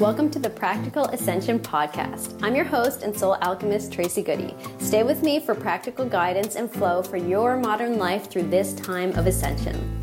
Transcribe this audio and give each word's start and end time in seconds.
Welcome 0.00 0.28
to 0.30 0.40
the 0.40 0.50
Practical 0.50 1.04
Ascension 1.04 1.60
Podcast. 1.60 2.36
I'm 2.42 2.56
your 2.56 2.64
host 2.64 3.04
and 3.04 3.16
soul 3.16 3.36
alchemist, 3.42 3.92
Tracy 3.92 4.22
Goody. 4.22 4.52
Stay 4.80 5.04
with 5.04 5.22
me 5.22 5.38
for 5.38 5.54
practical 5.54 6.04
guidance 6.04 6.56
and 6.56 6.68
flow 6.68 7.00
for 7.00 7.16
your 7.16 7.56
modern 7.56 7.96
life 7.96 8.28
through 8.28 8.50
this 8.50 8.72
time 8.72 9.16
of 9.16 9.28
ascension. 9.28 10.00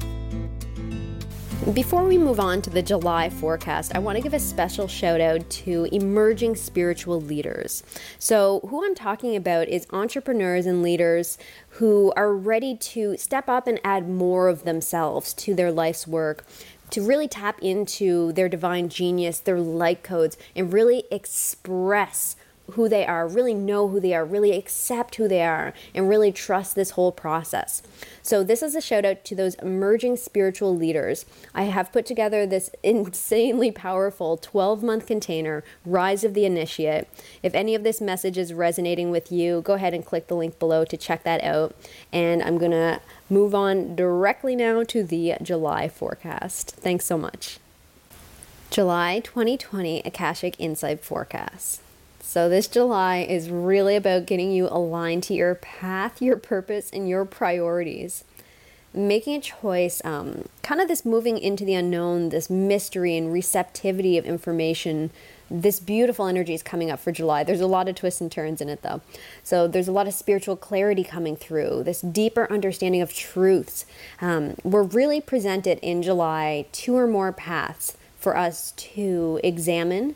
Before 1.74 2.06
we 2.06 2.18
move 2.18 2.40
on 2.40 2.62
to 2.64 2.70
the 2.70 2.82
July 2.82 3.30
forecast, 3.30 3.94
I 3.94 4.00
want 4.00 4.16
to 4.16 4.22
give 4.24 4.34
a 4.34 4.40
special 4.40 4.88
shout 4.88 5.20
out 5.20 5.48
to 5.50 5.88
emerging 5.92 6.56
spiritual 6.56 7.22
leaders. 7.22 7.84
So, 8.18 8.62
who 8.70 8.84
I'm 8.84 8.96
talking 8.96 9.36
about 9.36 9.68
is 9.68 9.86
entrepreneurs 9.92 10.66
and 10.66 10.82
leaders 10.82 11.38
who 11.70 12.14
are 12.16 12.34
ready 12.34 12.76
to 12.78 13.16
step 13.18 13.48
up 13.48 13.68
and 13.68 13.80
add 13.84 14.10
more 14.10 14.48
of 14.48 14.64
themselves 14.64 15.34
to 15.36 15.54
their 15.54 15.72
life's 15.72 16.08
work 16.08 16.46
to 16.92 17.02
really 17.02 17.28
tap 17.28 17.60
into 17.62 18.32
their 18.34 18.48
divine 18.48 18.90
genius, 18.90 19.40
their 19.40 19.60
light 19.60 20.04
codes, 20.04 20.38
and 20.56 20.72
really 20.72 21.04
express 21.12 22.36
who 22.72 22.90
they 22.90 23.06
are, 23.06 23.28
really 23.28 23.54
know 23.54 23.88
who 23.88 24.00
they 24.00 24.14
are, 24.14 24.26
really 24.26 24.52
accept 24.52 25.16
who 25.16 25.28
they 25.28 25.44
are, 25.44 25.74
and 25.94 26.10
really 26.10 26.32
trust 26.32 26.76
this 26.76 26.92
whole 26.92 27.12
process. 27.12 27.82
So, 28.22 28.44
this 28.44 28.62
is 28.62 28.76
a 28.76 28.82
shout 28.82 29.06
out 29.06 29.24
to 29.26 29.36
those 29.36 29.56
emerging 29.56 30.18
spiritual 30.18 30.76
leaders. 30.76 31.26
I 31.54 31.64
have 31.64 31.92
put 31.92 32.06
together 32.06 32.46
this 32.46 32.70
insanely 32.84 33.72
powerful 33.72 34.38
12 34.38 34.84
month 34.84 35.08
container, 35.08 35.64
Rise 35.86 36.24
of 36.24 36.34
the 36.34 36.46
Initiate. 36.46 37.08
If 37.44 37.56
any 37.56 37.76
of 37.76 37.84
this 37.84 38.02
message 38.02 38.38
is 38.38 38.54
resonating 38.54 39.12
with 39.12 39.32
you, 39.32 39.62
go 39.62 39.74
ahead 39.74 39.94
and 39.94 40.06
click 40.06 40.28
the 40.28 40.36
link 40.36 40.60
below 40.60 40.86
to 40.86 40.98
check 40.98 41.24
that 41.24 41.44
out. 41.44 41.76
And 42.12 42.42
I'm 42.42 42.58
going 42.58 42.72
to 42.72 43.02
move 43.30 43.56
on 43.56 43.96
directly 43.96 44.56
now 44.56 44.84
to 44.84 45.04
the 45.04 45.36
July 45.42 45.88
forecast. 45.88 46.72
Thanks 46.72 47.06
so 47.06 47.18
much. 47.18 47.60
July 48.70 49.20
2020 49.20 50.02
Akashic 50.06 50.56
Insight 50.58 51.04
Forecast. 51.04 51.82
So, 52.24 52.48
this 52.48 52.68
July 52.68 53.18
is 53.18 53.50
really 53.50 53.96
about 53.96 54.26
getting 54.26 54.52
you 54.52 54.68
aligned 54.70 55.24
to 55.24 55.34
your 55.34 55.56
path, 55.56 56.22
your 56.22 56.38
purpose, 56.38 56.90
and 56.92 57.10
your 57.10 57.26
priorities. 57.26 58.24
Making 58.94 59.36
a 59.36 59.42
choice, 59.42 60.02
um, 60.06 60.46
kind 60.62 60.82
of 60.82 60.88
this 60.88 61.04
moving 61.04 61.38
into 61.38 61.66
the 61.66 61.74
unknown, 61.74 62.30
this 62.30 62.50
mystery 62.50 63.18
and 63.18 63.34
receptivity 63.34 64.18
of 64.18 64.26
information. 64.26 65.10
This 65.50 65.80
beautiful 65.80 66.28
energy 66.28 66.54
is 66.54 66.64
coming 66.64 66.92
up 66.92 67.00
for 67.00 67.12
July. 67.12 67.44
There's 67.44 67.60
a 67.60 67.68
lot 67.68 67.90
of 67.90 67.96
twists 67.96 68.22
and 68.22 68.32
turns 68.32 68.62
in 68.62 68.70
it, 68.70 68.82
though. 68.82 69.02
So, 69.44 69.68
there's 69.68 69.88
a 69.88 69.92
lot 69.92 70.08
of 70.08 70.14
spiritual 70.14 70.56
clarity 70.56 71.04
coming 71.04 71.36
through, 71.36 71.84
this 71.84 72.02
deeper 72.02 72.50
understanding 72.52 73.02
of 73.02 73.14
truths. 73.14 73.86
Um, 74.22 74.56
we're 74.64 74.84
really 74.84 75.22
presented 75.22 75.80
in 75.80 76.04
July 76.04 76.68
two 76.72 76.96
or 76.96 77.08
more 77.08 77.32
paths 77.32 77.98
for 78.22 78.38
us 78.38 78.72
to 78.74 79.40
examine, 79.44 80.16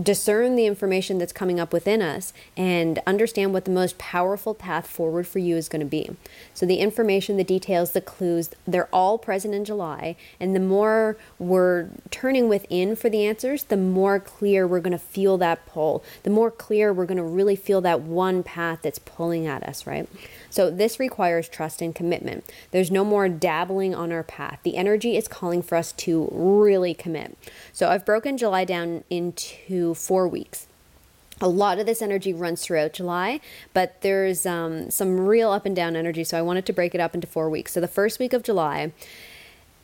discern 0.00 0.56
the 0.56 0.66
information 0.66 1.18
that's 1.18 1.32
coming 1.32 1.58
up 1.58 1.72
within 1.72 2.02
us, 2.02 2.32
and 2.56 3.00
understand 3.06 3.52
what 3.52 3.64
the 3.64 3.70
most 3.70 3.98
powerful 3.98 4.54
path 4.54 4.86
forward 4.86 5.26
for 5.26 5.38
you 5.38 5.56
is 5.56 5.68
going 5.68 5.80
to 5.80 5.86
be. 5.86 6.10
So, 6.54 6.66
the 6.66 6.76
information, 6.76 7.36
the 7.36 7.44
details, 7.44 7.92
the 7.92 8.00
clues, 8.00 8.50
they're 8.66 8.88
all 8.92 9.18
present 9.18 9.54
in 9.54 9.64
July. 9.64 10.16
And 10.38 10.54
the 10.54 10.60
more 10.60 11.16
we're 11.38 11.88
turning 12.10 12.48
within 12.48 12.96
for 12.96 13.08
the 13.08 13.26
answers, 13.26 13.64
the 13.64 13.76
more 13.76 14.20
clear 14.20 14.66
we're 14.66 14.80
going 14.80 14.92
to 14.92 14.98
feel 14.98 15.38
that 15.38 15.66
pull. 15.66 16.04
The 16.22 16.30
more 16.30 16.50
clear 16.50 16.92
we're 16.92 17.06
going 17.06 17.18
to 17.18 17.22
really 17.22 17.56
feel 17.56 17.80
that 17.82 18.00
one 18.00 18.42
path 18.42 18.80
that's 18.82 18.98
pulling 18.98 19.46
at 19.46 19.62
us, 19.62 19.86
right? 19.86 20.08
So 20.50 20.70
this 20.70 21.00
requires 21.00 21.48
trust 21.48 21.80
and 21.80 21.94
commitment. 21.94 22.44
There's 22.72 22.90
no 22.90 23.04
more 23.04 23.28
dabbling 23.28 23.94
on 23.94 24.12
our 24.12 24.22
path. 24.22 24.58
The 24.62 24.76
energy 24.76 25.16
is 25.16 25.28
calling 25.28 25.62
for 25.62 25.76
us 25.76 25.92
to 25.92 26.28
really 26.30 26.92
commit. 26.92 27.38
So 27.72 27.88
I've 27.88 28.04
broken 28.04 28.36
July 28.36 28.64
down 28.64 29.04
into 29.08 29.56
four 29.94 30.28
weeks 30.28 30.66
a 31.42 31.48
lot 31.48 31.78
of 31.80 31.86
this 31.86 32.00
energy 32.00 32.32
runs 32.32 32.62
throughout 32.62 32.92
July, 32.92 33.40
but 33.74 34.00
there's 34.00 34.46
um, 34.46 34.90
some 34.90 35.18
real 35.18 35.50
up 35.50 35.66
and 35.66 35.74
down 35.74 35.96
energy. 35.96 36.22
So 36.22 36.38
I 36.38 36.42
wanted 36.42 36.64
to 36.66 36.72
break 36.72 36.94
it 36.94 37.00
up 37.00 37.14
into 37.14 37.26
four 37.26 37.50
weeks. 37.50 37.72
So 37.72 37.80
the 37.80 37.88
first 37.88 38.20
week 38.20 38.32
of 38.32 38.44
July, 38.44 38.92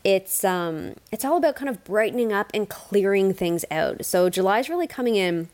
it's 0.05 0.45
um, 0.45 0.95
it's 1.11 1.25
all 1.25 1.37
about 1.37 1.57
kind 1.57 1.69
of 1.69 1.83
brightening 1.85 2.33
up 2.33 2.51
and 2.55 2.69
clearing 2.69 3.35
things 3.35 3.65
out. 3.71 4.05
So 4.05 4.31
July 4.31 4.61
is 4.61 4.69
really 4.69 4.87
coming 4.87 5.17
in 5.17 5.49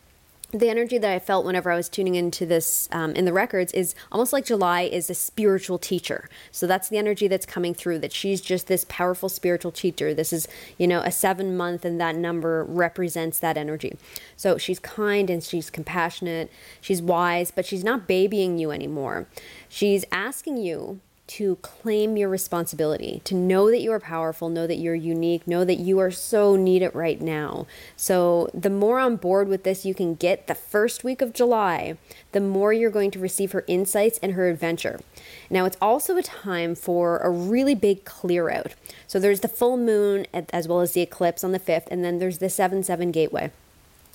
the 0.55 0.71
energy 0.71 0.99
that 0.99 1.11
I 1.11 1.19
felt 1.19 1.45
whenever 1.45 1.69
I 1.69 1.75
was 1.75 1.89
tuning 1.89 2.15
into 2.15 2.47
this 2.47 2.89
um, 2.93 3.13
in 3.17 3.25
the 3.25 3.33
records 3.33 3.73
is 3.73 3.97
almost 4.13 4.33
like 4.33 4.45
July 4.45 4.83
is 4.83 5.11
a 5.11 5.15
spiritual 5.15 5.79
teacher. 5.79 6.29
So 6.53 6.69
that's 6.69 6.89
the 6.89 6.97
energy 6.97 7.27
that's 7.27 7.45
coming 7.45 7.75
through, 7.75 7.99
that 7.99 8.13
she's 8.13 8.41
just 8.41 8.69
this 8.69 8.87
powerful 8.89 9.29
spiritual 9.29 9.73
teacher. 9.73 10.15
This 10.15 10.33
is, 10.33 10.47
you 10.79 10.87
know, 10.87 11.01
a 11.01 11.11
seven 11.11 11.57
month, 11.57 11.85
and 11.85 12.01
that 12.01 12.15
number 12.15 12.65
represents 12.65 13.41
that 13.41 13.57
energy. 13.57 13.97
So 14.37 14.57
she's 14.57 14.79
kind 14.79 15.29
and 15.29 15.43
she's 15.43 15.71
compassionate, 15.71 16.53
she's 16.81 17.03
wise, 17.03 17.51
but 17.51 17.67
she's 17.67 17.83
not 17.83 18.07
babying 18.07 18.57
you 18.57 18.71
anymore. 18.71 19.27
She's 19.69 20.05
asking 20.13 20.59
you 20.59 21.01
to 21.27 21.57
claim 21.57 22.17
your 22.17 22.29
responsibility, 22.29 23.23
to 23.25 23.35
know 23.35 23.71
that 23.71 23.81
you 23.81 23.91
are 23.93 24.01
powerful, 24.01 24.51
know 24.51 24.67
that 24.67 24.77
you're 24.77 24.95
unique, 24.95 25.47
know 25.47 25.65
that 25.65 25.79
you 25.79 25.99
are 25.99 26.11
so 26.11 26.55
needed 26.55 26.95
right 26.95 27.21
now. 27.21 27.67
So, 27.97 28.51
the 28.53 28.69
more 28.69 28.99
on 28.99 29.17
board 29.17 29.49
with 29.49 29.65
this 29.65 29.87
you 29.87 29.95
can 29.95 30.15
get 30.15 30.47
the 30.47 30.55
first 30.55 31.03
week 31.03 31.23
of 31.23 31.33
July, 31.33 31.97
the 32.33 32.41
more 32.41 32.73
you're 32.73 32.91
going 32.91 33.11
to 33.13 33.19
receive 33.19 33.53
her 33.53 33.65
insights 33.67 34.19
and 34.23 34.33
her 34.33 34.49
adventure. 34.49 35.01
Now, 35.49 35.65
it's 35.65 35.79
also 35.81 36.17
a 36.19 36.23
time 36.23 36.75
for 36.75 37.19
a 37.19 37.31
really 37.31 37.75
big 37.75 38.05
clear 38.05 38.51
out. 38.51 38.75
So, 39.07 39.19
there's 39.19 39.41
the 39.41 39.49
full 39.49 39.79
moon 39.79 40.27
as 40.33 40.69
well 40.69 40.81
as 40.81 40.93
the 40.93 41.01
eclipse 41.01 41.43
on 41.43 41.53
the 41.53 41.61
5th, 41.61 41.87
and 41.91 42.05
then 42.05 42.19
there's 42.19 42.39
the 42.39 42.51
7 42.51 42.83
7 42.83 43.11
gateway. 43.11 43.51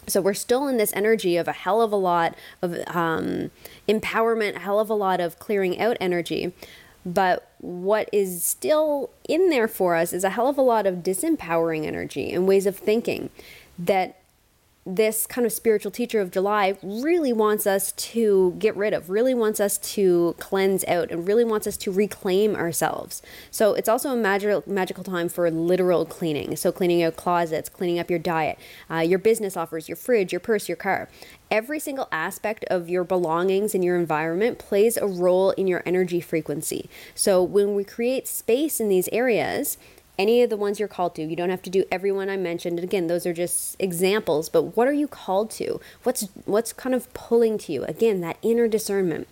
So 0.08 0.22
we're 0.22 0.34
still 0.34 0.68
in 0.68 0.78
this 0.78 0.92
energy 0.94 1.38
of 1.38 1.48
a 1.48 1.52
hell 1.52 1.82
of 1.82 1.92
a 1.92 1.98
lot 1.98 2.36
of 2.62 2.76
um, 2.88 3.52
empowerment, 3.88 4.56
a 4.56 4.60
hell 4.60 4.80
of 4.80 4.90
a 4.90 4.96
lot 4.96 5.20
of 5.20 5.38
clearing 5.38 5.80
out 5.80 5.98
energy. 6.00 6.52
But 7.06 7.50
what 7.60 8.10
is 8.12 8.44
still 8.44 9.10
in 9.28 9.50
there 9.50 9.68
for 9.68 9.96
us 9.96 10.14
is 10.14 10.24
a 10.24 10.32
hell 10.32 10.48
of 10.48 10.58
a 10.58 10.62
lot 10.62 10.86
of 10.86 10.96
disempowering 10.96 11.86
energy 11.86 12.32
and 12.32 12.48
ways 12.48 12.66
of 12.66 12.78
thinking 12.78 13.30
that 13.78 14.18
this 14.96 15.28
kind 15.28 15.46
of 15.46 15.54
spiritual 15.54 15.92
teacher 15.92 16.20
of 16.20 16.32
July 16.32 16.78
really 16.82 17.32
wants 17.32 17.68
us 17.68 17.92
to 17.94 18.56
get 18.58 18.76
rid 18.76 18.94
of, 18.94 19.10
really 19.10 19.34
wants 19.34 19.60
us 19.60 19.78
to 19.78 20.36
cleanse 20.40 20.84
out, 20.86 21.12
and 21.12 21.28
really 21.28 21.44
wants 21.44 21.68
us 21.68 21.78
to 21.78 21.92
reclaim 21.92 22.56
ourselves. 22.56 23.22
So 23.52 23.74
it's 23.74 23.90
also 23.90 24.12
a 24.12 24.16
magical 24.16 24.64
magical 24.66 25.04
time 25.04 25.30
for 25.30 25.50
literal 25.52 26.06
cleaning. 26.06 26.56
So 26.56 26.72
cleaning 26.72 27.04
out 27.04 27.16
closets, 27.16 27.70
cleaning 27.70 28.00
up 28.00 28.10
your 28.10 28.20
diet, 28.20 28.58
uh, 28.90 29.00
your 29.00 29.20
business 29.20 29.56
offers, 29.56 29.88
your 29.88 29.96
fridge, 29.96 30.32
your 30.32 30.40
purse, 30.40 30.68
your 30.68 30.78
car. 30.78 31.10
Every 31.52 31.80
single 31.80 32.08
aspect 32.12 32.64
of 32.66 32.90
your 32.90 33.04
belongings 33.04 33.74
and 33.74 33.84
your 33.84 33.98
environment 33.98 34.60
plays 34.60 34.98
a 34.98 35.08
role 35.08 35.52
in 35.52 35.68
your 35.68 35.82
energy 35.86 36.22
frequency. 36.22 36.90
So 37.16 37.42
when 37.42 37.76
we 37.76 37.84
create 37.84 38.28
space 38.28 38.80
in 38.80 38.88
these 38.88 39.10
areas, 39.12 39.78
any 40.20 40.44
of 40.44 40.50
the 40.50 40.58
ones 40.58 40.78
you're 40.80 40.90
called 40.90 41.16
to. 41.16 41.24
You 41.24 41.36
don't 41.36 41.50
have 41.50 41.62
to 41.64 41.70
do 41.70 41.86
everyone 41.90 42.30
I 42.30 42.36
mentioned. 42.38 42.78
And 42.78 42.84
again, 42.84 43.08
those 43.08 43.26
are 43.26 43.34
just 43.34 43.78
examples, 43.80 44.50
but 44.50 44.76
what 44.76 44.88
are 44.88 44.94
you 44.94 45.08
called 45.08 45.50
to? 45.52 45.80
What's 46.04 46.28
what's 46.46 46.74
kind 46.74 46.94
of 46.94 47.12
pulling 47.14 47.58
to 47.60 47.72
you? 47.72 47.84
Again, 47.86 48.20
that 48.22 48.38
inner 48.42 48.68
discernment 48.68 49.28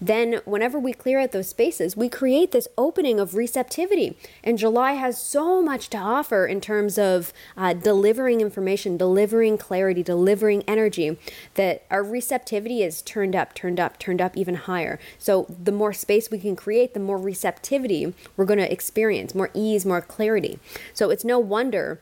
then 0.00 0.40
whenever 0.44 0.78
we 0.78 0.92
clear 0.92 1.20
out 1.20 1.32
those 1.32 1.48
spaces, 1.48 1.96
we 1.96 2.08
create 2.08 2.52
this 2.52 2.68
opening 2.76 3.18
of 3.18 3.34
receptivity. 3.34 4.16
And 4.44 4.58
July 4.58 4.92
has 4.92 5.20
so 5.20 5.60
much 5.62 5.90
to 5.90 5.98
offer 5.98 6.46
in 6.46 6.60
terms 6.60 6.98
of 6.98 7.32
uh, 7.56 7.72
delivering 7.72 8.40
information, 8.40 8.96
delivering 8.96 9.58
clarity, 9.58 10.02
delivering 10.02 10.62
energy, 10.68 11.18
that 11.54 11.84
our 11.90 12.02
receptivity 12.02 12.82
is 12.82 13.02
turned 13.02 13.34
up, 13.34 13.54
turned 13.54 13.80
up, 13.80 13.98
turned 13.98 14.20
up 14.20 14.36
even 14.36 14.54
higher. 14.54 14.98
So 15.18 15.46
the 15.62 15.72
more 15.72 15.92
space 15.92 16.30
we 16.30 16.38
can 16.38 16.56
create, 16.56 16.94
the 16.94 17.00
more 17.00 17.18
receptivity 17.18 18.14
we're 18.36 18.44
going 18.44 18.58
to 18.58 18.72
experience, 18.72 19.34
more 19.34 19.50
ease, 19.54 19.84
more 19.84 20.00
clarity. 20.00 20.58
So 20.94 21.10
it's 21.10 21.24
no 21.24 21.38
wonder 21.38 22.00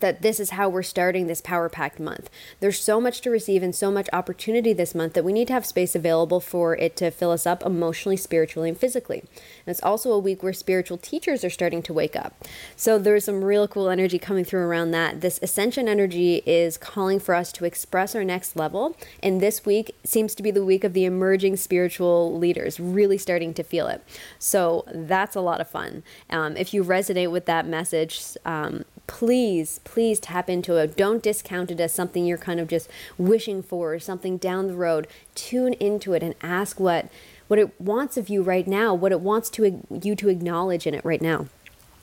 that 0.00 0.22
this 0.22 0.38
is 0.38 0.50
how 0.50 0.68
we're 0.68 0.82
starting 0.82 1.26
this 1.26 1.40
power 1.40 1.68
packed 1.68 1.98
month. 1.98 2.28
There's 2.60 2.80
so 2.80 3.00
much 3.00 3.20
to 3.22 3.30
receive 3.30 3.62
and 3.62 3.74
so 3.74 3.90
much 3.90 4.08
opportunity 4.12 4.72
this 4.72 4.94
month 4.94 5.14
that 5.14 5.24
we 5.24 5.32
need 5.32 5.48
to 5.48 5.54
have 5.54 5.66
space 5.66 5.94
available 5.94 6.40
for 6.40 6.76
it 6.76 6.96
to 6.96 7.10
fill 7.10 7.30
us 7.30 7.46
up 7.46 7.64
emotionally, 7.64 8.16
spiritually, 8.16 8.68
and 8.68 8.78
physically. 8.78 9.20
And 9.20 9.68
it's 9.68 9.82
also 9.82 10.12
a 10.12 10.18
week 10.18 10.42
where 10.42 10.52
spiritual 10.52 10.98
teachers 10.98 11.44
are 11.44 11.50
starting 11.50 11.82
to 11.82 11.92
wake 11.92 12.14
up. 12.14 12.44
So 12.76 12.98
there's 12.98 13.24
some 13.24 13.42
real 13.42 13.66
cool 13.66 13.88
energy 13.88 14.18
coming 14.18 14.44
through 14.44 14.60
around 14.60 14.90
that. 14.90 15.20
This 15.20 15.40
ascension 15.42 15.88
energy 15.88 16.42
is 16.46 16.76
calling 16.76 17.18
for 17.18 17.34
us 17.34 17.50
to 17.52 17.64
express 17.64 18.14
our 18.14 18.24
next 18.24 18.56
level. 18.56 18.96
And 19.22 19.40
this 19.40 19.64
week 19.64 19.96
seems 20.04 20.34
to 20.34 20.42
be 20.42 20.50
the 20.50 20.64
week 20.64 20.84
of 20.84 20.92
the 20.92 21.04
emerging 21.04 21.56
spiritual 21.56 22.36
leaders, 22.36 22.78
really 22.78 23.18
starting 23.18 23.54
to 23.54 23.62
feel 23.62 23.86
it. 23.88 24.02
So 24.38 24.84
that's 24.92 25.34
a 25.34 25.40
lot 25.40 25.60
of 25.60 25.68
fun. 25.68 26.02
Um, 26.28 26.56
if 26.56 26.74
you 26.74 26.84
resonate 26.84 27.30
with 27.30 27.46
that 27.46 27.66
message, 27.66 28.22
um, 28.44 28.84
please, 29.06 29.80
please 29.84 30.18
tap 30.18 30.50
into 30.50 30.76
it. 30.76 30.96
Don't 30.96 31.22
discount 31.22 31.70
it 31.70 31.80
as 31.80 31.92
something 31.92 32.26
you're 32.26 32.38
kind 32.38 32.60
of 32.60 32.68
just 32.68 32.88
wishing 33.18 33.62
for 33.62 33.94
or 33.94 33.98
something 33.98 34.36
down 34.36 34.66
the 34.66 34.74
road. 34.74 35.06
Tune 35.34 35.74
into 35.74 36.12
it 36.12 36.22
and 36.22 36.34
ask 36.42 36.80
what 36.80 37.08
what 37.48 37.58
it 37.60 37.80
wants 37.80 38.16
of 38.16 38.28
you 38.28 38.42
right 38.42 38.66
now, 38.66 38.92
what 38.92 39.12
it 39.12 39.20
wants 39.20 39.48
to 39.50 39.82
you 40.02 40.16
to 40.16 40.28
acknowledge 40.28 40.86
in 40.86 40.94
it 40.94 41.04
right 41.04 41.22
now. 41.22 41.46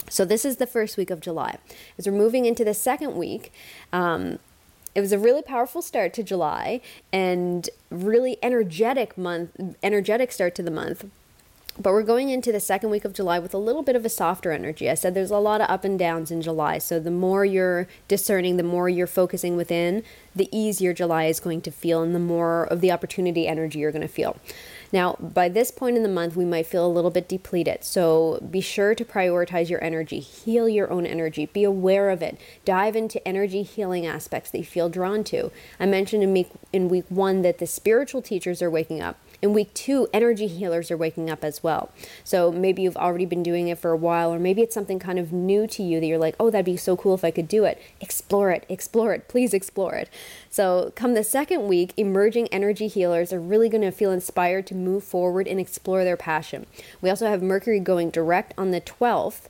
So 0.10 0.26
this 0.26 0.46
is 0.46 0.58
the 0.58 0.68
first 0.68 0.98
week 0.98 1.10
of 1.10 1.20
July. 1.20 1.58
As 1.98 2.08
we're 2.08 2.14
moving 2.14 2.46
into 2.46 2.64
the 2.64 2.74
second 2.74 3.16
week, 3.16 3.52
um, 3.92 4.40
it 4.96 5.02
was 5.02 5.12
a 5.12 5.20
really 5.20 5.42
powerful 5.42 5.82
start 5.82 6.14
to 6.14 6.24
July 6.24 6.82
and 7.12 7.70
really 7.90 8.38
energetic 8.44 9.18
month, 9.18 9.76
energetic 9.82 10.32
start 10.32 10.56
to 10.56 10.64
the 10.64 10.72
month. 10.72 11.06
But 11.80 11.92
we're 11.92 12.04
going 12.04 12.30
into 12.30 12.52
the 12.52 12.60
second 12.60 12.92
week 12.92 13.04
of 13.04 13.14
July 13.14 13.40
with 13.40 13.54
a 13.54 13.58
little 13.58 13.82
bit 13.82 13.96
of 13.96 14.06
a 14.06 14.10
softer 14.10 14.52
energy. 14.52 14.90
I 14.90 14.94
said 14.94 15.16
there's 15.16 15.32
a 15.32 15.38
lot 15.38 15.60
of 15.60 15.70
up 15.72 15.84
and 15.84 15.98
downs 15.98 16.30
in 16.30 16.42
July. 16.42 16.78
So 16.78 17.00
the 17.00 17.10
more 17.10 17.44
you're 17.44 17.88
discerning, 18.08 18.58
the 18.58 18.64
more 18.64 18.90
you're 18.90 19.08
focusing 19.08 19.56
within, 19.56 20.04
the 20.36 20.50
easier 20.56 20.94
July 20.94 21.26
is 21.26 21.40
going 21.40 21.62
to 21.62 21.72
feel 21.72 22.04
and 22.04 22.14
the 22.14 22.20
more 22.20 22.66
of 22.66 22.80
the 22.82 22.92
opportunity 22.92 23.48
energy 23.48 23.80
you're 23.80 23.92
going 23.92 24.04
to 24.04 24.08
feel. 24.08 24.38
Now, 24.92 25.16
by 25.20 25.50
this 25.50 25.72
point 25.72 25.98
in 25.98 26.04
the 26.04 26.10
month, 26.10 26.36
we 26.36 26.46
might 26.46 26.68
feel 26.68 26.86
a 26.86 26.88
little 26.88 27.10
bit 27.10 27.28
depleted. 27.28 27.84
So 27.84 28.40
be 28.52 28.62
sure 28.62 28.94
to 28.94 29.04
prioritize 29.04 29.68
your 29.68 29.84
energy, 29.84 30.20
heal 30.20 30.70
your 30.70 30.92
own 30.92 31.08
energy, 31.08 31.48
be 31.48 31.64
aware 31.64 32.12
of 32.12 32.22
it, 32.22 32.40
dive 32.66 32.96
into 32.96 33.28
energy 33.28 33.64
healing 33.64 34.06
aspects 34.06 34.52
that 34.52 34.60
you 34.60 34.64
feel 34.64 34.90
drawn 34.90 35.24
to. 35.26 35.52
I 35.80 35.88
mentioned 35.88 36.22
in 36.22 36.34
week, 36.34 36.52
in 36.72 36.88
week 36.88 37.06
one 37.10 37.42
that 37.42 37.58
the 37.58 37.66
spiritual 37.66 38.22
teachers 38.22 38.62
are 38.62 38.70
waking 38.70 39.02
up. 39.02 39.18
In 39.44 39.52
week 39.52 39.74
two, 39.74 40.08
energy 40.14 40.48
healers 40.48 40.90
are 40.90 40.96
waking 40.96 41.30
up 41.30 41.44
as 41.44 41.62
well. 41.62 41.92
So 42.24 42.50
maybe 42.50 42.82
you've 42.82 42.96
already 42.96 43.26
been 43.26 43.44
doing 43.44 43.68
it 43.68 43.78
for 43.78 43.92
a 43.92 43.98
while, 43.98 44.34
or 44.34 44.40
maybe 44.40 44.62
it's 44.62 44.74
something 44.74 45.00
kind 45.00 45.20
of 45.20 45.34
new 45.34 45.68
to 45.68 45.84
you 45.84 46.00
that 46.00 46.06
you're 46.06 46.18
like, 46.18 46.38
oh, 46.40 46.50
that'd 46.50 46.66
be 46.66 46.78
so 46.78 46.96
cool 46.96 47.14
if 47.14 47.26
I 47.26 47.32
could 47.32 47.50
do 47.50 47.66
it. 47.66 47.78
Explore 48.00 48.52
it, 48.52 48.66
explore 48.70 49.14
it, 49.14 49.28
please 49.28 49.54
explore 49.54 49.96
it. 49.96 50.08
So, 50.50 50.94
come 50.96 51.14
the 51.14 51.26
second 51.26 51.68
week, 51.68 51.92
emerging 51.98 52.48
energy 52.54 52.88
healers 52.88 53.34
are 53.34 53.40
really 53.42 53.68
going 53.68 53.82
to 53.82 53.92
feel 53.92 54.12
inspired 54.14 54.66
to 54.68 54.76
move 54.76 55.04
forward 55.04 55.46
and 55.50 55.60
explore 55.60 56.06
their 56.06 56.16
passion. 56.16 56.66
We 57.02 57.10
also 57.10 57.28
have 57.28 57.44
Mercury 57.44 57.82
going 57.82 58.12
direct 58.12 58.54
on 58.58 58.72
the 58.72 58.80
12th, 58.80 59.50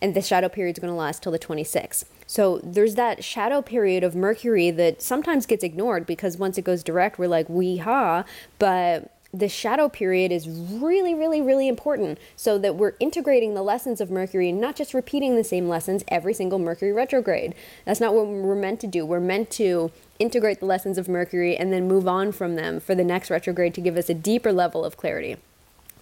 and 0.00 0.14
the 0.14 0.22
shadow 0.22 0.48
period 0.48 0.76
is 0.76 0.80
going 0.80 0.92
to 0.92 0.96
last 0.96 1.20
till 1.20 1.32
the 1.32 1.38
26th. 1.40 2.04
So 2.28 2.60
there's 2.62 2.94
that 2.94 3.24
shadow 3.24 3.60
period 3.60 4.04
of 4.04 4.14
Mercury 4.14 4.70
that 4.70 5.02
sometimes 5.02 5.46
gets 5.46 5.64
ignored 5.64 6.06
because 6.06 6.36
once 6.36 6.58
it 6.58 6.62
goes 6.62 6.84
direct, 6.84 7.18
we're 7.18 7.26
like, 7.26 7.48
wee 7.48 7.78
ha. 7.78 8.24
But 8.60 9.10
the 9.34 9.48
shadow 9.48 9.88
period 9.88 10.30
is 10.30 10.48
really, 10.48 11.14
really, 11.14 11.40
really 11.40 11.66
important 11.66 12.18
so 12.36 12.58
that 12.58 12.76
we're 12.76 12.94
integrating 13.00 13.54
the 13.54 13.62
lessons 13.62 14.00
of 14.00 14.10
Mercury 14.10 14.50
and 14.50 14.60
not 14.60 14.76
just 14.76 14.92
repeating 14.92 15.36
the 15.36 15.44
same 15.44 15.68
lessons 15.68 16.04
every 16.08 16.34
single 16.34 16.58
Mercury 16.58 16.92
retrograde. 16.92 17.54
That's 17.86 18.00
not 18.00 18.14
what 18.14 18.26
we're 18.26 18.54
meant 18.54 18.80
to 18.80 18.86
do. 18.86 19.06
We're 19.06 19.20
meant 19.20 19.50
to 19.52 19.90
integrate 20.18 20.60
the 20.60 20.66
lessons 20.66 20.98
of 20.98 21.08
Mercury 21.08 21.56
and 21.56 21.72
then 21.72 21.88
move 21.88 22.06
on 22.06 22.30
from 22.32 22.56
them 22.56 22.78
for 22.78 22.94
the 22.94 23.04
next 23.04 23.30
retrograde 23.30 23.72
to 23.74 23.80
give 23.80 23.96
us 23.96 24.10
a 24.10 24.14
deeper 24.14 24.52
level 24.52 24.84
of 24.84 24.98
clarity. 24.98 25.38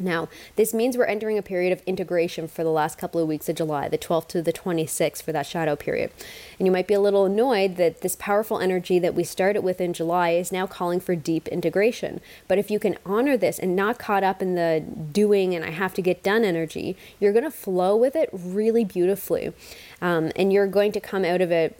Now, 0.01 0.29
this 0.57 0.73
means 0.73 0.97
we're 0.97 1.05
entering 1.05 1.39
a 1.39 1.43
period 1.43 1.73
of 1.73 1.83
integration 1.87 2.49
for 2.49 2.65
the 2.65 2.71
last 2.71 2.99
couple 2.99 3.21
of 3.21 3.29
weeks 3.29 3.49
of 3.49 3.57
July, 3.57 3.89
the 3.89 3.99
12th 3.99 4.29
to 4.29 4.43
the 4.43 4.53
26th 4.53 5.23
for 5.23 5.33
that 5.33 5.47
shadow 5.47 5.77
period. 5.77 6.11
And 6.59 6.67
you 6.67 6.73
might 6.73 6.87
be 6.87 6.95
a 6.95 7.01
little 7.01 7.25
annoyed 7.25 7.77
that 7.77 8.01
this 8.01 8.17
powerful 8.17 8.59
energy 8.59 8.99
that 8.99 9.15
we 9.15 9.25
started 9.25 9.63
with 9.63 9.81
in 9.81 9.93
July 9.93 10.31
is 10.31 10.53
now 10.53 10.67
calling 10.67 11.01
for 11.01 11.15
deep 11.15 11.49
integration. 11.49 12.21
But 12.49 12.59
if 12.59 12.71
you 12.71 12.79
can 12.79 12.97
honor 13.05 13.37
this 13.37 13.59
and 13.59 13.77
not 13.77 13.99
caught 13.99 14.25
up 14.25 14.43
in 14.43 14.55
the 14.55 14.85
doing 15.13 15.55
and 15.55 15.65
I 15.65 15.71
have 15.71 15.95
to 15.95 16.03
get 16.03 16.23
done 16.23 16.45
energy, 16.45 16.97
you're 17.19 17.33
going 17.33 17.45
to 17.45 17.51
flow 17.51 17.97
with 17.97 18.17
it 18.17 18.31
really 18.33 18.85
beautifully. 18.85 19.53
Um, 20.01 20.33
and 20.37 20.53
you're 20.53 20.67
going 20.67 20.93
to 20.93 21.01
come 21.01 21.25
out 21.25 21.41
of 21.41 21.51
it 21.51 21.77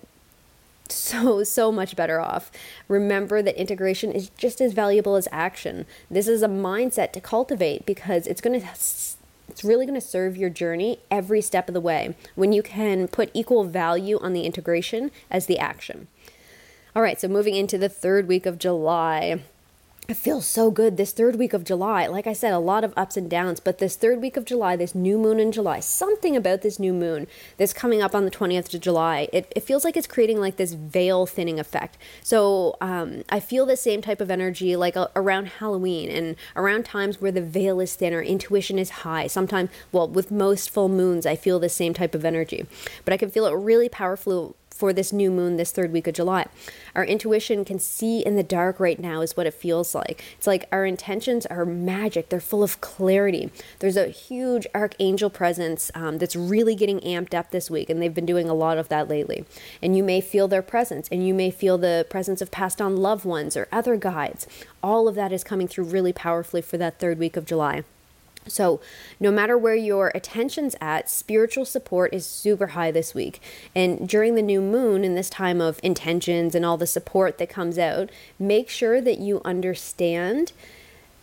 so, 0.93 1.45
so 1.45 1.73
much 1.73 1.97
better 1.97 2.21
off. 2.21 2.51
Remember 2.89 3.43
that 3.43 3.61
integration 3.61 4.13
is 4.13 4.31
just 4.31 4.61
as 4.61 4.73
valuable 4.73 5.17
as 5.17 5.29
action. 5.33 5.87
This 6.11 6.29
is 6.29 6.43
a 6.43 6.49
mindset 6.49 7.13
to 7.13 7.21
cultivate 7.21 7.87
because 7.87 8.27
it's 8.27 8.41
going 8.41 8.61
to 8.61 8.67
it's 9.51 9.65
really 9.65 9.85
going 9.85 10.01
to 10.01 10.07
serve 10.07 10.37
your 10.37 10.49
journey 10.49 11.01
every 11.11 11.41
step 11.41 11.69
of 11.69 11.75
the 11.75 11.81
way 11.81 12.15
when 12.37 12.53
you 12.53 12.63
can 12.63 13.09
put 13.09 13.31
equal 13.35 13.65
value 13.65 14.17
on 14.21 14.33
the 14.33 14.43
integration 14.43 15.11
as 15.29 15.47
the 15.47 15.59
action. 15.59 16.07
All 16.95 17.03
right, 17.03 17.21
so 17.21 17.27
moving 17.27 17.57
into 17.57 17.77
the 17.77 17.89
third 17.89 18.29
week 18.29 18.47
of 18.47 18.59
July. 18.59 19.43
It 20.11 20.17
feels 20.17 20.45
so 20.45 20.73
good 20.73 20.97
this 20.97 21.13
third 21.13 21.37
week 21.37 21.53
of 21.53 21.63
July. 21.63 22.09
Like 22.09 22.27
I 22.27 22.33
said, 22.33 22.53
a 22.53 22.59
lot 22.59 22.83
of 22.83 22.93
ups 22.97 23.17
and 23.17 23.31
downs, 23.31 23.61
but 23.61 23.79
this 23.79 23.95
third 23.95 24.21
week 24.21 24.37
of 24.37 24.45
July, 24.45 24.75
this 24.75 24.93
new 24.93 25.17
moon 25.17 25.39
in 25.39 25.53
July, 25.53 25.79
something 25.79 26.35
about 26.35 26.63
this 26.63 26.81
new 26.81 26.93
moon 26.93 27.29
that's 27.59 27.73
coming 27.73 28.03
up 28.03 28.13
on 28.13 28.25
the 28.25 28.31
20th 28.33 28.75
of 28.75 28.81
July, 28.81 29.29
it, 29.33 29.53
it 29.55 29.63
feels 29.63 29.85
like 29.85 29.97
it's 29.97 30.09
creating 30.09 30.41
like 30.41 30.57
this 30.57 30.73
veil 30.73 31.27
thinning 31.27 31.61
effect. 31.61 31.97
So 32.25 32.77
um, 32.81 33.23
I 33.29 33.39
feel 33.39 33.67
the 33.67 33.77
same 33.77 34.03
type 34.03 34.21
of 34.21 34.33
energy 34.33 34.75
like 34.75 34.97
uh, 34.97 35.07
around 35.15 35.47
Halloween 35.47 36.11
and 36.11 36.35
around 36.57 36.87
times 36.87 37.21
where 37.21 37.31
the 37.31 37.41
veil 37.41 37.79
is 37.79 37.95
thinner, 37.95 38.21
intuition 38.21 38.81
is 38.81 38.91
high. 38.91 39.29
Sometimes, 39.29 39.71
well, 39.93 40.09
with 40.09 40.33
most 40.33 40.71
full 40.71 40.89
moons, 40.89 41.25
I 41.25 41.37
feel 41.37 41.61
the 41.61 41.69
same 41.69 41.95
type 41.95 42.17
of 42.17 42.25
energy, 42.25 42.67
but 43.05 43.15
I 43.15 43.17
can 43.17 43.31
feel 43.31 43.47
it 43.47 43.55
really 43.55 43.89
powerfully 43.89 44.55
for 44.71 44.93
this 44.93 45.13
new 45.13 45.31
moon 45.31 45.57
this 45.57 45.73
third 45.73 45.93
week 45.93 46.07
of 46.07 46.15
July. 46.15 46.47
Our 46.95 47.05
intuition 47.05 47.65
can 47.65 47.79
see 47.79 48.21
in 48.21 48.37
the 48.37 48.43
dark 48.43 48.81
right 48.81 48.99
now, 48.99 49.21
is 49.21 49.37
what 49.37 49.47
it 49.47 49.55
feels 49.55 49.95
like. 49.95 50.25
It's 50.39 50.47
like 50.47 50.67
our 50.73 50.87
intentions 50.87 51.47
are 51.47 51.67
magic, 51.67 52.29
they're 52.29 52.41
full 52.41 52.63
of 52.63 52.81
clarity. 52.81 53.51
There's 53.81 53.97
a 53.97 54.09
huge 54.09 54.67
archangel 54.75 55.31
presence 55.31 55.91
um, 55.95 56.19
that's 56.19 56.37
really 56.37 56.75
getting 56.75 57.01
amped 57.01 57.35
up 57.35 57.51
this 57.51 57.71
week, 57.71 57.91
and 57.91 58.01
they've 58.01 58.15
been 58.15 58.27
doing 58.27 58.49
a 58.49 58.55
lot 58.55 58.79
of 58.79 58.89
that 58.89 59.09
lately. 59.09 59.45
And 59.83 59.97
you 59.97 60.03
may 60.03 60.21
feel 60.21 60.49
their 60.49 60.63
presence, 60.63 61.09
and 61.13 61.27
you 61.27 61.35
may 61.35 61.51
feel 61.51 61.77
the 61.77 62.07
presence 62.09 62.41
of 62.41 62.51
passed 62.51 62.81
on 62.81 62.97
loved 62.97 63.25
ones 63.25 63.57
or 63.57 63.69
other 63.71 63.97
guides. 63.97 64.47
All 64.83 65.09
of 65.09 65.15
that 65.15 65.33
is 65.33 65.45
coming 65.45 65.69
through 65.69 65.85
really 65.85 66.13
powerfully 66.13 66.63
for 66.63 66.79
that 66.79 66.99
third 66.99 67.19
week 67.19 67.37
of 67.37 67.45
July. 67.45 67.85
So, 68.47 68.81
no 69.21 69.31
matter 69.31 69.57
where 69.57 69.75
your 69.75 70.11
attention's 70.15 70.75
at, 70.81 71.11
spiritual 71.11 71.65
support 71.65 72.13
is 72.15 72.27
super 72.27 72.69
high 72.69 72.91
this 72.91 73.15
week. 73.15 73.41
And 73.75 74.09
during 74.09 74.35
the 74.35 74.43
new 74.43 74.61
moon 74.61 75.05
and 75.05 75.17
this 75.17 75.31
time 75.31 75.61
of 75.61 75.79
intentions 75.83 76.55
and 76.55 76.65
all 76.65 76.77
the 76.77 76.87
support 76.87 77.39
that 77.39 77.49
comes 77.49 77.79
out, 77.79 78.11
make 78.39 78.69
sure 78.69 79.01
that 79.01 79.19
you 79.19 79.41
understand 79.45 80.53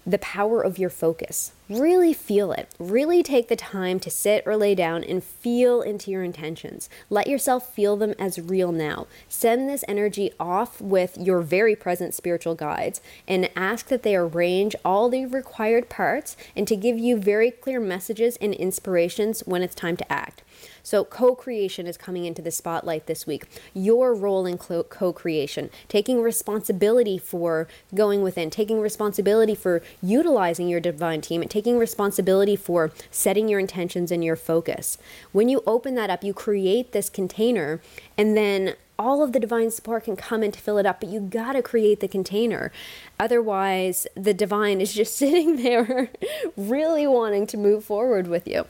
the 0.07 0.17
power 0.19 0.61
of 0.61 0.79
your 0.79 0.89
focus. 0.89 1.51
Really 1.69 2.13
feel 2.13 2.53
it. 2.53 2.73
Really 2.79 3.21
take 3.21 3.49
the 3.49 3.57
time 3.57 3.99
to 3.99 4.09
sit 4.09 4.41
or 4.45 4.55
lay 4.55 4.73
down 4.73 5.03
and 5.03 5.21
feel 5.21 5.81
into 5.81 6.09
your 6.09 6.23
intentions. 6.23 6.89
Let 7.09 7.27
yourself 7.27 7.73
feel 7.73 7.97
them 7.97 8.15
as 8.17 8.39
real 8.39 8.71
now. 8.71 9.07
Send 9.27 9.67
this 9.69 9.83
energy 9.85 10.31
off 10.39 10.79
with 10.79 11.17
your 11.17 11.41
very 11.41 11.75
present 11.75 12.13
spiritual 12.13 12.55
guides 12.55 13.01
and 13.27 13.49
ask 13.53 13.89
that 13.89 14.03
they 14.03 14.15
arrange 14.15 14.77
all 14.85 15.09
the 15.09 15.25
required 15.25 15.89
parts 15.89 16.37
and 16.55 16.65
to 16.69 16.77
give 16.77 16.97
you 16.97 17.17
very 17.17 17.51
clear 17.51 17.81
messages 17.81 18.37
and 18.37 18.53
inspirations 18.53 19.41
when 19.41 19.61
it's 19.61 19.75
time 19.75 19.97
to 19.97 20.09
act. 20.09 20.41
So, 20.83 21.03
co 21.03 21.35
creation 21.35 21.87
is 21.87 21.97
coming 21.97 22.25
into 22.25 22.41
the 22.41 22.51
spotlight 22.51 23.07
this 23.07 23.27
week. 23.27 23.45
Your 23.73 24.13
role 24.15 24.45
in 24.45 24.57
co 24.57 25.13
creation, 25.13 25.69
taking 25.87 26.21
responsibility 26.21 27.17
for 27.17 27.67
going 27.93 28.21
within, 28.21 28.49
taking 28.49 28.79
responsibility 28.79 29.55
for 29.55 29.81
utilizing 30.01 30.67
your 30.67 30.79
divine 30.79 31.21
team, 31.21 31.41
and 31.41 31.51
taking 31.51 31.77
responsibility 31.77 32.55
for 32.55 32.91
setting 33.11 33.47
your 33.47 33.59
intentions 33.59 34.11
and 34.11 34.23
your 34.23 34.35
focus. 34.35 34.97
When 35.31 35.49
you 35.49 35.63
open 35.67 35.95
that 35.95 36.09
up, 36.09 36.23
you 36.23 36.33
create 36.33 36.91
this 36.91 37.09
container, 37.09 37.81
and 38.17 38.35
then 38.35 38.75
all 38.99 39.21
of 39.21 39.31
the 39.31 39.39
divine 39.39 39.71
support 39.71 40.05
can 40.05 40.15
come 40.15 40.43
in 40.43 40.51
to 40.51 40.59
fill 40.59 40.77
it 40.77 40.85
up, 40.85 41.01
but 41.01 41.09
you 41.09 41.19
gotta 41.19 41.61
create 41.61 41.99
the 41.99 42.07
container. 42.07 42.71
Otherwise, 43.19 44.07
the 44.15 44.33
divine 44.33 44.81
is 44.81 44.93
just 44.93 45.15
sitting 45.17 45.57
there, 45.57 46.09
really 46.55 47.05
wanting 47.05 47.47
to 47.47 47.57
move 47.57 47.83
forward 47.83 48.27
with 48.27 48.47
you. 48.47 48.65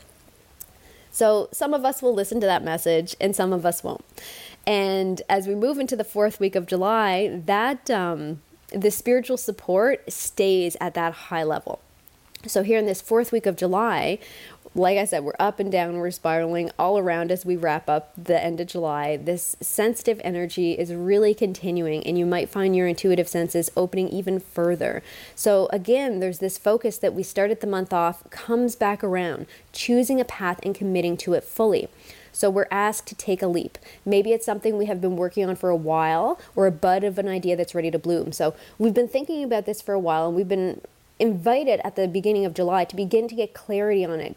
So 1.18 1.50
some 1.52 1.74
of 1.74 1.84
us 1.84 2.04
will 2.04 2.14
listen 2.14 2.40
to 2.42 2.46
that 2.46 2.64
message 2.64 3.16
and 3.20 3.36
some 3.36 3.52
of 3.52 3.66
us 3.66 3.84
won't. 3.84 4.06
And 4.68 5.20
as 5.28 5.48
we 5.48 5.56
move 5.56 5.80
into 5.80 5.96
the 5.96 6.04
fourth 6.04 6.40
week 6.40 6.56
of 6.56 6.68
July, 6.68 7.42
that 7.48 7.90
um, 7.90 8.44
the 8.72 8.92
spiritual 8.92 9.38
support 9.38 10.14
stays 10.14 10.78
at 10.80 10.94
that 10.94 11.14
high 11.14 11.42
level. 11.42 11.80
So 12.46 12.62
here 12.62 12.78
in 12.78 12.86
this 12.86 13.02
fourth 13.02 13.32
week 13.32 13.48
of 13.48 13.56
July, 13.56 14.20
like 14.78 15.00
I 15.00 15.06
said, 15.06 15.24
we're 15.24 15.34
up 15.40 15.60
and 15.60 15.72
down, 15.72 15.98
we're 15.98 16.12
spiraling 16.12 16.70
all 16.78 17.00
around 17.00 17.32
as 17.32 17.44
we 17.44 17.56
wrap 17.56 17.90
up 17.90 18.14
the 18.16 18.42
end 18.42 18.62
of 18.62 18.68
July. 18.68 19.18
This 19.18 19.56
sensitive 19.60 20.22
energy 20.24 20.74
is 20.74 20.94
really 20.94 21.34
continuing, 21.34 22.06
and 22.06 22.18
you 22.18 22.28
might 22.28 22.48
find 22.48 22.76
your 22.76 22.88
intuitive 22.88 23.28
senses 23.28 23.72
opening 23.76 24.08
even 24.10 24.40
further. 24.40 25.02
So, 25.36 25.68
again, 25.74 26.20
there's 26.20 26.38
this 26.38 26.60
focus 26.60 26.98
that 27.00 27.16
we 27.16 27.24
started 27.24 27.60
the 27.60 27.68
month 27.68 27.92
off 27.92 28.30
comes 28.30 28.76
back 28.76 29.04
around, 29.04 29.48
choosing 29.74 30.22
a 30.22 30.26
path 30.26 30.60
and 30.62 30.76
committing 30.76 31.18
to 31.18 31.34
it 31.34 31.44
fully. 31.44 31.90
So 32.32 32.52
we're 32.52 32.68
asked 32.70 33.08
to 33.08 33.16
take 33.16 33.42
a 33.42 33.48
leap. 33.48 33.80
Maybe 34.06 34.32
it's 34.32 34.46
something 34.46 34.78
we 34.78 34.86
have 34.86 35.02
been 35.02 35.16
working 35.16 35.50
on 35.50 35.56
for 35.56 35.72
a 35.72 35.76
while 35.76 36.40
or 36.56 36.68
a 36.68 36.72
bud 36.72 37.04
of 37.04 37.18
an 37.18 37.28
idea 37.28 37.56
that's 37.56 37.74
ready 37.74 37.90
to 37.90 37.98
bloom. 37.98 38.32
So 38.32 38.54
we've 38.78 38.94
been 38.94 39.08
thinking 39.08 39.44
about 39.44 39.66
this 39.66 39.82
for 39.82 39.96
a 39.96 40.00
while 40.00 40.28
and 40.28 40.36
we've 40.36 40.48
been 40.48 40.82
invited 41.20 41.82
at 41.84 41.96
the 41.96 42.08
beginning 42.08 42.46
of 42.46 42.54
July 42.54 42.86
to 42.86 42.96
begin 42.96 43.28
to 43.28 43.34
get 43.34 43.56
clarity 43.56 44.06
on 44.06 44.20
it, 44.20 44.36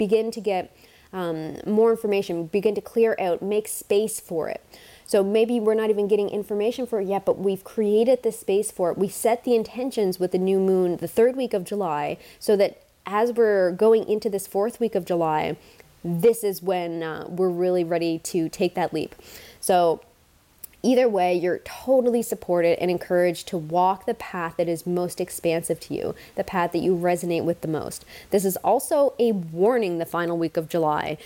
begin 0.00 0.30
to 0.30 0.40
get 0.40 0.74
um, 1.12 1.58
more 1.66 1.90
information, 1.90 2.46
begin 2.46 2.74
to 2.74 2.80
clear 2.80 3.14
out, 3.20 3.42
make 3.42 3.68
space 3.68 4.18
for 4.18 4.48
it. 4.48 4.64
So 5.04 5.22
maybe 5.22 5.60
we're 5.60 5.74
not 5.74 5.90
even 5.90 6.08
getting 6.08 6.30
information 6.30 6.86
for 6.86 7.00
it 7.00 7.06
yet, 7.06 7.26
but 7.26 7.38
we've 7.38 7.64
created 7.64 8.22
the 8.22 8.32
space 8.32 8.70
for 8.70 8.90
it. 8.90 8.96
We 8.96 9.08
set 9.08 9.44
the 9.44 9.54
intentions 9.54 10.18
with 10.18 10.32
the 10.32 10.38
new 10.38 10.58
moon 10.58 10.96
the 10.96 11.08
third 11.08 11.36
week 11.36 11.52
of 11.52 11.64
July 11.64 12.16
so 12.38 12.56
that 12.56 12.82
as 13.04 13.32
we're 13.32 13.72
going 13.72 14.08
into 14.08 14.30
this 14.30 14.46
fourth 14.46 14.80
week 14.80 14.94
of 14.94 15.04
July, 15.04 15.56
this 16.02 16.42
is 16.42 16.62
when 16.62 17.02
uh, 17.02 17.26
we're 17.28 17.50
really 17.50 17.84
ready 17.84 18.18
to 18.20 18.48
take 18.48 18.74
that 18.74 18.94
leap. 18.94 19.14
So 19.60 20.00
Either 20.82 21.08
way, 21.08 21.34
you're 21.34 21.58
totally 21.58 22.22
supported 22.22 22.78
and 22.80 22.90
encouraged 22.90 23.46
to 23.48 23.58
walk 23.58 24.06
the 24.06 24.14
path 24.14 24.54
that 24.56 24.68
is 24.68 24.86
most 24.86 25.20
expansive 25.20 25.78
to 25.78 25.94
you, 25.94 26.14
the 26.36 26.44
path 26.44 26.72
that 26.72 26.78
you 26.78 26.96
resonate 26.96 27.44
with 27.44 27.60
the 27.60 27.68
most. 27.68 28.04
This 28.30 28.44
is 28.44 28.56
also 28.58 29.14
a 29.18 29.32
warning 29.32 29.98
the 29.98 30.06
final 30.06 30.38
week 30.38 30.56
of 30.56 30.68
July. 30.68 31.18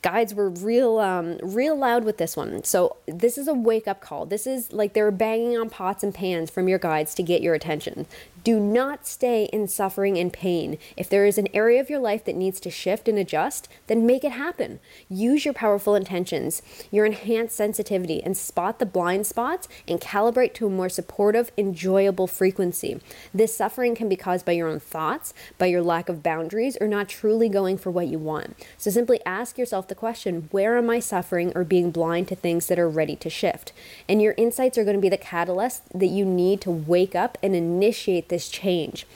Guides 0.00 0.34
were 0.34 0.50
real 0.50 0.98
um, 0.98 1.38
real 1.42 1.76
loud 1.76 2.02
with 2.02 2.18
this 2.18 2.36
one. 2.36 2.64
So 2.64 2.96
this 3.06 3.38
is 3.38 3.46
a 3.46 3.54
wake 3.54 3.86
up 3.86 4.00
call. 4.00 4.26
This 4.26 4.48
is 4.48 4.72
like 4.72 4.94
they're 4.94 5.12
banging 5.12 5.56
on 5.56 5.70
pots 5.70 6.02
and 6.02 6.12
pans 6.12 6.50
from 6.50 6.66
your 6.66 6.80
guides 6.80 7.14
to 7.14 7.22
get 7.22 7.40
your 7.40 7.54
attention 7.54 8.06
do 8.44 8.58
not 8.58 9.06
stay 9.06 9.44
in 9.52 9.68
suffering 9.68 10.18
and 10.18 10.32
pain. 10.32 10.78
If 10.96 11.08
there 11.08 11.26
is 11.26 11.38
an 11.38 11.48
area 11.54 11.80
of 11.80 11.88
your 11.88 12.00
life 12.00 12.24
that 12.24 12.36
needs 12.36 12.58
to 12.60 12.70
shift 12.70 13.08
and 13.08 13.18
adjust, 13.18 13.68
then 13.86 14.06
make 14.06 14.24
it 14.24 14.32
happen. 14.32 14.80
Use 15.08 15.44
your 15.44 15.54
powerful 15.54 15.94
intentions, 15.94 16.62
your 16.90 17.06
enhanced 17.06 17.56
sensitivity, 17.56 18.22
and 18.22 18.36
spot 18.36 18.78
the 18.78 18.86
blind 18.86 19.26
spots 19.26 19.68
and 19.86 20.00
calibrate 20.00 20.54
to 20.54 20.66
a 20.66 20.70
more 20.70 20.88
supportive, 20.88 21.52
enjoyable 21.56 22.26
frequency. 22.26 23.00
This 23.32 23.54
suffering 23.56 23.94
can 23.94 24.08
be 24.08 24.16
caused 24.16 24.44
by 24.44 24.52
your 24.52 24.68
own 24.68 24.80
thoughts, 24.80 25.32
by 25.58 25.66
your 25.66 25.82
lack 25.82 26.08
of 26.08 26.22
boundaries, 26.22 26.76
or 26.80 26.88
not 26.88 27.08
truly 27.08 27.48
going 27.48 27.78
for 27.78 27.90
what 27.90 28.08
you 28.08 28.18
want. 28.18 28.56
So 28.76 28.90
simply 28.90 29.20
ask 29.24 29.58
yourself 29.58 29.88
the 29.88 29.94
question 29.94 30.48
where 30.50 30.76
am 30.76 30.90
I 30.90 30.98
suffering 30.98 31.52
or 31.54 31.64
being 31.64 31.90
blind 31.90 32.28
to 32.28 32.34
things 32.34 32.66
that 32.66 32.78
are 32.78 32.88
ready 32.88 33.16
to 33.16 33.30
shift? 33.30 33.72
And 34.08 34.20
your 34.20 34.34
insights 34.36 34.76
are 34.78 34.84
going 34.84 34.96
to 34.96 35.00
be 35.00 35.08
the 35.08 35.16
catalyst 35.16 35.82
that 35.98 36.06
you 36.06 36.24
need 36.24 36.60
to 36.62 36.70
wake 36.70 37.14
up 37.14 37.38
and 37.42 37.54
initiate 37.54 38.28
this 38.32 38.48
change. 38.48 39.06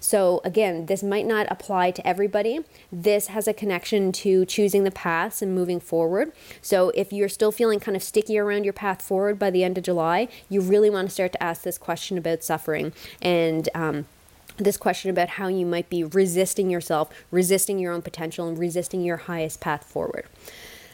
So, 0.00 0.42
again, 0.44 0.84
this 0.84 1.02
might 1.02 1.24
not 1.24 1.46
apply 1.48 1.90
to 1.92 2.06
everybody. 2.06 2.60
This 2.92 3.28
has 3.28 3.48
a 3.48 3.54
connection 3.54 4.12
to 4.12 4.44
choosing 4.44 4.84
the 4.84 4.90
paths 4.90 5.40
and 5.40 5.54
moving 5.54 5.80
forward. 5.80 6.32
So, 6.60 6.90
if 6.90 7.10
you're 7.10 7.30
still 7.30 7.50
feeling 7.50 7.80
kind 7.80 7.96
of 7.96 8.02
sticky 8.02 8.38
around 8.38 8.64
your 8.64 8.74
path 8.74 9.00
forward 9.00 9.38
by 9.38 9.50
the 9.50 9.64
end 9.64 9.78
of 9.78 9.84
July, 9.84 10.28
you 10.50 10.60
really 10.60 10.90
want 10.90 11.08
to 11.08 11.14
start 11.14 11.32
to 11.32 11.42
ask 11.42 11.62
this 11.62 11.78
question 11.78 12.18
about 12.18 12.44
suffering 12.44 12.92
and, 13.22 13.70
um, 13.74 14.04
this 14.58 14.76
question 14.76 15.10
about 15.10 15.30
how 15.30 15.48
you 15.48 15.64
might 15.64 15.88
be 15.88 16.04
resisting 16.04 16.68
yourself, 16.68 17.08
resisting 17.30 17.78
your 17.78 17.92
own 17.92 18.02
potential, 18.02 18.46
and 18.46 18.58
resisting 18.58 19.02
your 19.02 19.16
highest 19.16 19.60
path 19.60 19.84
forward. 19.84 20.26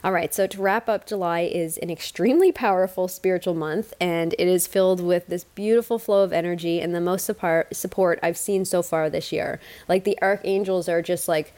All 0.03 0.13
right, 0.13 0.33
so 0.33 0.47
to 0.47 0.63
wrap 0.63 0.89
up, 0.89 1.07
July 1.07 1.41
is 1.41 1.77
an 1.77 1.91
extremely 1.91 2.53
powerful 2.53 3.07
spiritual 3.07 3.53
month, 3.53 3.93
and 4.01 4.35
it 4.39 4.49
is 4.49 4.67
filled 4.67 5.03
with 5.03 5.27
this 5.27 5.45
beautiful 5.45 5.99
flow 5.99 6.25
of 6.25 6.33
energy 6.33 6.81
and 6.81 6.95
the 6.95 7.03
most 7.03 7.27
support 7.27 8.19
I've 8.23 8.39
seen 8.39 8.65
so 8.65 8.81
far 8.81 9.11
this 9.11 9.31
year. 9.31 9.61
Like 9.89 10.05
the 10.05 10.19
archangels 10.23 10.89
are 10.89 11.03
just 11.03 11.29
like, 11.29 11.53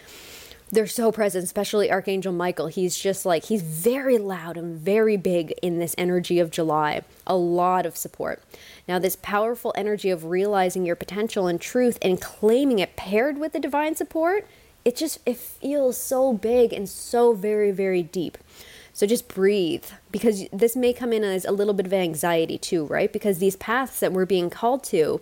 they're 0.73 0.89
so 0.89 1.13
present, 1.13 1.45
especially 1.45 1.93
Archangel 1.93 2.33
Michael. 2.33 2.67
He's 2.67 2.99
just 2.99 3.25
like, 3.25 3.45
he's 3.45 3.63
very 3.63 4.19
loud 4.19 4.57
and 4.57 4.77
very 4.77 5.17
big 5.19 5.53
in 5.63 5.79
this 5.79 5.95
energy 5.97 6.41
of 6.41 6.51
July. 6.51 7.03
A 7.27 7.37
lot 7.37 7.87
of 7.87 7.97
support. 7.97 8.43
Now, 8.89 8.99
this 8.99 9.17
powerful 9.23 9.73
energy 9.77 10.11
of 10.11 10.25
realizing 10.25 10.85
your 10.85 10.97
potential 10.97 11.47
and 11.47 11.61
truth 11.61 11.97
and 12.03 12.21
claiming 12.21 12.81
it 12.81 12.97
paired 12.97 13.39
with 13.39 13.53
the 13.53 13.61
divine 13.61 13.95
support 13.95 14.49
it 14.85 14.97
just 14.97 15.19
it 15.27 15.37
feels 15.37 15.97
so 15.97 16.33
big 16.33 16.73
and 16.73 16.89
so 16.89 17.33
very 17.33 17.71
very 17.71 18.03
deep. 18.03 18.39
So 18.95 19.07
just 19.07 19.27
breathe 19.27 19.85
because 20.11 20.47
this 20.53 20.77
may 20.77 20.93
come 20.93 21.15
in 21.15 21.25
as 21.25 21.47
a 21.47 21.51
little 21.53 21.73
bit 21.73 21.87
of 21.87 21.93
anxiety 21.93 22.59
too 22.59 22.85
right? 22.87 23.13
Because 23.13 23.39
these 23.39 23.57
paths 23.57 24.01
that 24.01 24.13
we're 24.13 24.27
being 24.27 24.51
called 24.51 24.85
to 24.85 25.21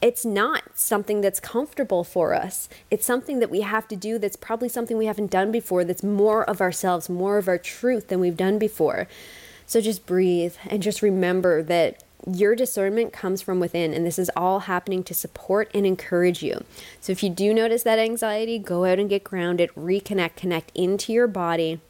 it's 0.00 0.24
not 0.24 0.62
something 0.74 1.20
that's 1.20 1.40
comfortable 1.40 2.04
for 2.04 2.32
us. 2.32 2.70
It's 2.90 3.04
something 3.04 3.38
that 3.40 3.50
we 3.50 3.60
have 3.60 3.86
to 3.88 3.96
do 3.96 4.18
that's 4.18 4.36
probably 4.36 4.70
something 4.70 4.96
we 4.96 5.06
haven't 5.06 5.30
done 5.30 5.52
before 5.52 5.84
that's 5.84 6.02
more 6.02 6.48
of 6.48 6.60
ourselves 6.60 7.08
more 7.08 7.36
of 7.36 7.48
our 7.48 7.58
truth 7.58 8.08
than 8.08 8.20
we've 8.20 8.36
done 8.36 8.58
before. 8.58 9.06
So 9.66 9.80
just 9.80 10.06
breathe 10.06 10.54
and 10.68 10.82
just 10.82 11.02
remember 11.02 11.62
that 11.64 12.02
your 12.26 12.54
discernment 12.54 13.12
comes 13.12 13.42
from 13.42 13.60
within, 13.60 13.94
and 13.94 14.06
this 14.06 14.18
is 14.18 14.30
all 14.36 14.60
happening 14.60 15.02
to 15.04 15.14
support 15.14 15.70
and 15.74 15.86
encourage 15.86 16.42
you. 16.42 16.64
So, 17.00 17.12
if 17.12 17.22
you 17.22 17.30
do 17.30 17.54
notice 17.54 17.82
that 17.84 17.98
anxiety, 17.98 18.58
go 18.58 18.84
out 18.84 18.98
and 18.98 19.08
get 19.08 19.24
grounded, 19.24 19.70
reconnect, 19.76 20.36
connect 20.36 20.72
into 20.74 21.12
your 21.12 21.26
body, 21.26 21.80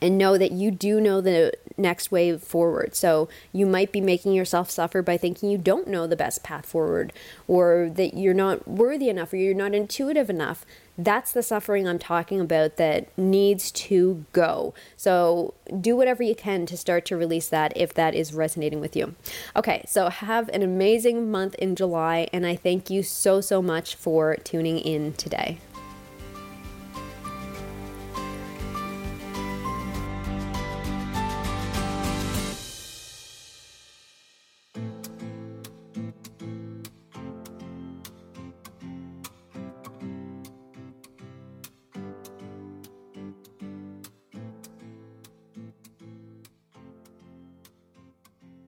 and 0.00 0.18
know 0.18 0.38
that 0.38 0.52
you 0.52 0.70
do 0.70 1.00
know 1.00 1.20
the 1.20 1.52
next 1.76 2.10
way 2.10 2.36
forward. 2.36 2.94
So, 2.94 3.28
you 3.52 3.66
might 3.66 3.92
be 3.92 4.00
making 4.00 4.32
yourself 4.32 4.70
suffer 4.70 5.02
by 5.02 5.16
thinking 5.16 5.50
you 5.50 5.58
don't 5.58 5.88
know 5.88 6.06
the 6.06 6.16
best 6.16 6.42
path 6.42 6.66
forward, 6.66 7.12
or 7.46 7.90
that 7.94 8.14
you're 8.14 8.34
not 8.34 8.66
worthy 8.66 9.08
enough, 9.08 9.32
or 9.32 9.36
you're 9.36 9.54
not 9.54 9.74
intuitive 9.74 10.28
enough. 10.28 10.64
That's 11.00 11.30
the 11.30 11.44
suffering 11.44 11.86
I'm 11.86 12.00
talking 12.00 12.40
about 12.40 12.76
that 12.76 13.16
needs 13.16 13.70
to 13.70 14.26
go. 14.32 14.74
So 14.96 15.54
do 15.80 15.96
whatever 15.96 16.24
you 16.24 16.34
can 16.34 16.66
to 16.66 16.76
start 16.76 17.04
to 17.06 17.16
release 17.16 17.48
that 17.50 17.72
if 17.76 17.94
that 17.94 18.16
is 18.16 18.34
resonating 18.34 18.80
with 18.80 18.96
you. 18.96 19.14
Okay, 19.54 19.84
so 19.86 20.08
have 20.08 20.48
an 20.48 20.62
amazing 20.62 21.30
month 21.30 21.54
in 21.54 21.76
July, 21.76 22.28
and 22.32 22.44
I 22.44 22.56
thank 22.56 22.90
you 22.90 23.04
so, 23.04 23.40
so 23.40 23.62
much 23.62 23.94
for 23.94 24.34
tuning 24.36 24.78
in 24.78 25.12
today. 25.12 25.58